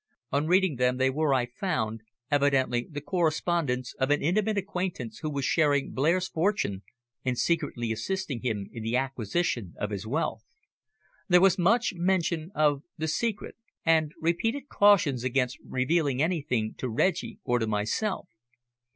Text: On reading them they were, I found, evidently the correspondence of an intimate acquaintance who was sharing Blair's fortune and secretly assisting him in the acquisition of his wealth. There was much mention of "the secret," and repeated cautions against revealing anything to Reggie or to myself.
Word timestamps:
On 0.31 0.47
reading 0.47 0.77
them 0.77 0.97
they 0.97 1.11
were, 1.11 1.31
I 1.31 1.45
found, 1.45 2.01
evidently 2.31 2.87
the 2.89 3.01
correspondence 3.01 3.93
of 3.99 4.09
an 4.09 4.19
intimate 4.23 4.57
acquaintance 4.57 5.19
who 5.19 5.29
was 5.29 5.45
sharing 5.45 5.91
Blair's 5.91 6.27
fortune 6.27 6.81
and 7.23 7.37
secretly 7.37 7.91
assisting 7.91 8.41
him 8.41 8.67
in 8.73 8.81
the 8.81 8.95
acquisition 8.95 9.75
of 9.77 9.91
his 9.91 10.07
wealth. 10.07 10.41
There 11.27 11.39
was 11.39 11.59
much 11.59 11.93
mention 11.95 12.49
of 12.55 12.81
"the 12.97 13.07
secret," 13.07 13.55
and 13.85 14.11
repeated 14.19 14.69
cautions 14.69 15.23
against 15.23 15.59
revealing 15.63 16.19
anything 16.19 16.73
to 16.79 16.89
Reggie 16.89 17.37
or 17.43 17.59
to 17.59 17.67
myself. 17.67 18.27